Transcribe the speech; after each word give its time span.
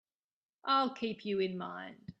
I'll 0.63 0.93
keep 0.95 1.25
you 1.25 1.39
in 1.39 1.57
mind. 1.59 2.01